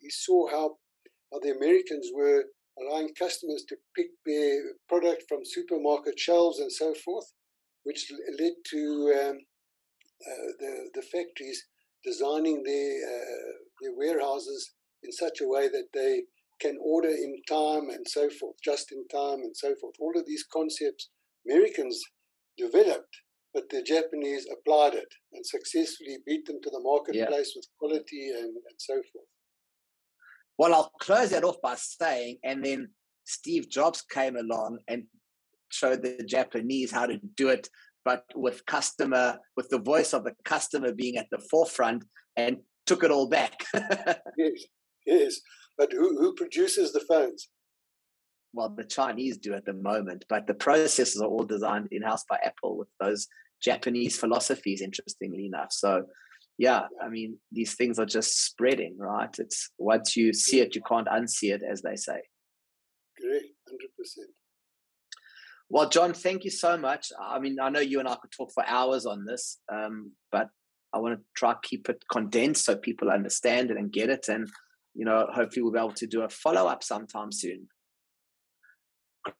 [0.00, 0.76] he saw how
[1.32, 2.44] how the Americans were
[2.78, 7.32] allowing customers to pick their product from supermarket shelves and so forth,
[7.84, 9.38] which led to um,
[10.26, 11.64] uh, the, the factories
[12.04, 16.22] designing their, uh, their warehouses in such a way that they
[16.60, 19.94] can order in time and so forth, just in time and so forth.
[19.98, 21.08] All of these concepts
[21.48, 22.00] Americans
[22.56, 23.16] developed,
[23.56, 27.58] but the Japanese applied it and successfully beat them to the marketplace yeah.
[27.58, 29.24] with quality and, and so forth.
[30.58, 32.90] Well, I'll close that off by saying, and then
[33.24, 35.04] Steve Jobs came along and
[35.70, 37.70] showed the Japanese how to do it,
[38.04, 42.04] but with customer, with the voice of the customer being at the forefront,
[42.36, 43.64] and took it all back.
[44.36, 44.64] yes,
[45.06, 45.40] yes.
[45.78, 47.48] But who, who produces the phones?
[48.52, 52.24] Well, the Chinese do at the moment, but the processes are all designed in house
[52.28, 53.28] by Apple with those
[53.66, 55.72] Japanese philosophies, interestingly enough.
[55.72, 56.04] So
[56.58, 59.34] yeah, I mean, these things are just spreading, right?
[59.38, 62.20] It's once you see it, you can't unsee it, as they say.
[63.20, 64.18] Great, 100%.
[65.68, 67.12] Well, John, thank you so much.
[67.20, 70.48] I mean, I know you and I could talk for hours on this, um, but
[70.94, 74.28] I want to try keep it condensed so people understand it and get it.
[74.28, 74.48] And,
[74.94, 77.68] you know, hopefully we'll be able to do a follow up sometime soon.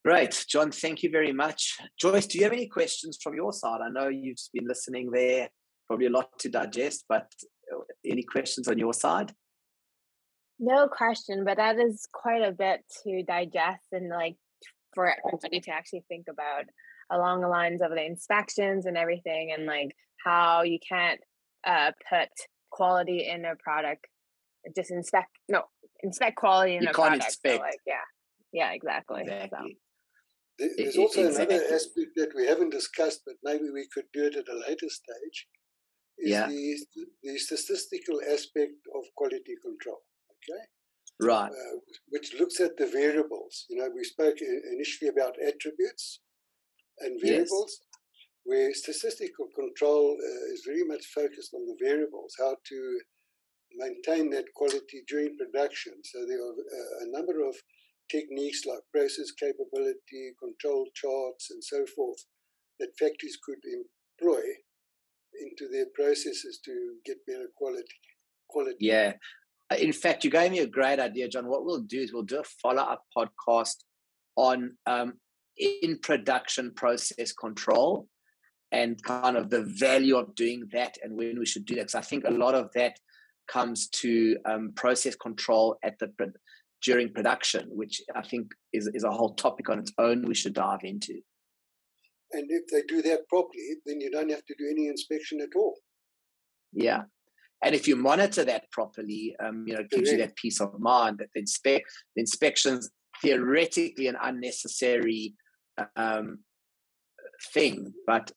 [0.05, 0.45] Great.
[0.49, 1.78] John, thank you very much.
[1.99, 3.80] Joyce, do you have any questions from your side?
[3.82, 5.49] I know you've been listening there
[5.87, 7.30] probably a lot to digest, but
[7.72, 9.32] uh, any questions on your side?
[10.59, 14.37] No question, but that is quite a bit to digest and like
[14.95, 16.64] for everybody to actually think about
[17.11, 21.20] along the lines of the inspections and everything and like how you can't
[21.66, 22.28] uh, put
[22.70, 24.07] quality in a product
[24.74, 25.62] just inspect no
[26.03, 27.24] inspect quality in you a can't product.
[27.24, 27.57] inspect.
[27.57, 27.95] So like yeah,
[28.61, 29.21] yeah, exactly.
[29.23, 29.73] exactly.
[30.59, 31.57] There- It- There's also exactly.
[31.57, 34.91] another aspect that we haven't discussed, but maybe we could do it at a later
[35.01, 35.39] stage.
[36.19, 36.47] Is Yeah.
[36.55, 36.63] the,
[37.27, 40.01] the statistical aspect of quality control.
[40.37, 40.63] Okay.
[41.33, 41.53] Right.
[41.63, 41.77] uh,
[42.15, 43.55] which looks at the variables.
[43.71, 44.39] You know, we spoke
[44.75, 46.05] initially about attributes
[47.03, 47.33] and variables, Yes.
[47.51, 47.73] variables,
[48.49, 52.79] where statistical control uh, is very much focused on the variables, how to
[53.85, 55.95] maintain that quality during production.
[56.11, 57.55] So there are uh, a number of
[58.11, 62.19] techniques like process capability, control charts, and so forth
[62.79, 64.43] that factories could employ
[65.41, 67.85] into their processes to get better quality.
[68.49, 68.77] Quality.
[68.81, 69.15] Yeah.
[69.71, 71.49] Uh, In fact, you gave me a great idea, John.
[71.49, 73.77] What we'll do is we'll do a follow up podcast
[74.37, 75.15] on um,
[75.57, 78.09] in production process control
[78.73, 81.83] and kind of the value of doing that and when we should do that.
[81.83, 82.99] Because I think a lot of that
[83.49, 86.09] comes to um, process control at the
[86.87, 90.55] during production, which I think is, is a whole topic on its own we should
[90.55, 91.14] dive into.
[92.32, 95.55] And if they do that properly, then you don't have to do any inspection at
[95.57, 95.74] all.
[96.72, 97.03] Yeah.
[97.64, 100.78] And if you monitor that properly, um, you know, it gives you that peace of
[100.78, 102.91] mind that the, inspect, the inspections
[103.22, 105.34] theoretically an unnecessary
[105.97, 106.39] um,
[107.53, 108.30] thing, but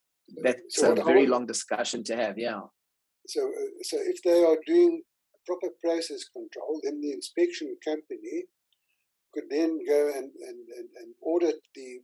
[0.44, 2.38] that's So a very long discussion to have.
[2.38, 2.62] Yeah.
[3.28, 5.04] So, uh, so if they are doing
[5.50, 8.46] proper process control, then the inspection company
[9.34, 12.00] could then go and, and, and, and audit the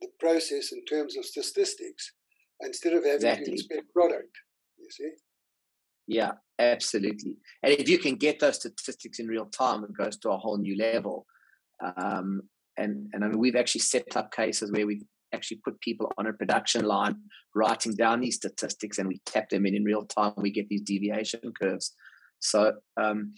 [0.00, 2.12] the process in terms of statistics
[2.60, 3.44] instead of having Exactly.
[3.44, 4.34] to inspect product.
[4.78, 5.10] You see?
[6.06, 7.36] Yeah, absolutely.
[7.62, 10.56] And if you can get those statistics in real time, it goes to a whole
[10.56, 11.26] new level.
[11.96, 12.42] Um,
[12.76, 16.26] and and I mean, we've actually set up cases where we've actually put people on
[16.26, 17.16] a production line
[17.54, 20.32] writing down these statistics, and we tap them in in real time.
[20.36, 21.94] We get these deviation curves.
[22.40, 23.34] So um,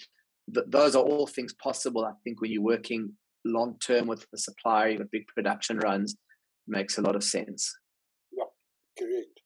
[0.53, 2.05] th- those are all things possible.
[2.05, 3.12] I think when you're working
[3.44, 6.16] long term with the supplier, you've big production runs,
[6.66, 7.72] makes a lot of sense.
[8.32, 8.44] Yeah,
[8.98, 9.40] Correct.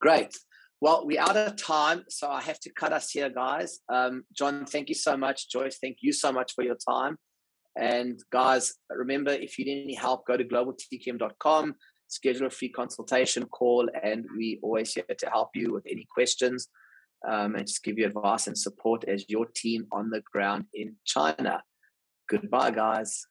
[0.00, 0.36] Great.
[0.80, 3.80] Well, we're out of time, so I have to cut us here, guys.
[3.88, 5.50] Um, John, thank you so much.
[5.50, 7.16] Joyce, thank you so much for your time.
[7.78, 11.74] And guys, remember, if you need any help, go to globaltqm.com,
[12.08, 16.68] schedule a free consultation call, and we always here to help you with any questions
[17.26, 20.96] um, and just give you advice and support as your team on the ground in
[21.04, 21.62] China.
[22.28, 23.26] Goodbye, guys.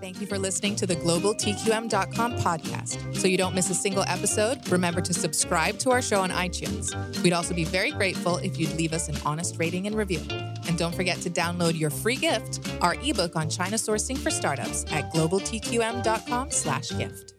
[0.00, 3.16] Thank you for listening to the globaltqm.com podcast.
[3.16, 6.94] So you don't miss a single episode, remember to subscribe to our show on iTunes.
[7.22, 10.20] We'd also be very grateful if you'd leave us an honest rating and review.
[10.68, 14.84] And don't forget to download your free gift, our ebook on China sourcing for startups
[14.92, 17.37] at globaltqm.com/gift.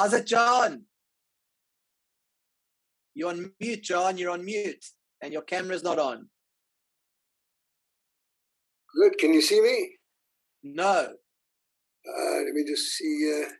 [0.00, 0.84] How's it, John?
[3.12, 4.16] You're on mute, John.
[4.16, 4.82] You're on mute,
[5.20, 6.30] and your camera's not on.
[8.94, 9.18] Good.
[9.18, 9.90] Can you see me?
[10.62, 11.12] No.
[12.08, 13.42] Uh, let me just see.
[13.44, 13.50] Uh,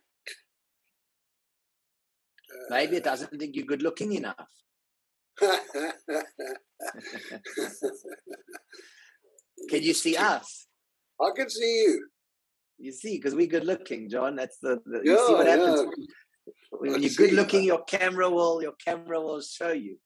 [2.71, 4.49] Maybe it doesn't think you're good looking enough.
[9.69, 10.65] Can you see us?
[11.21, 12.07] I can see you.
[12.79, 14.35] You see, because we're good looking, John.
[14.35, 16.05] That's the, the you see what happens yeah.
[16.71, 17.63] When you're good looking.
[17.63, 19.97] Your camera will your camera will show you.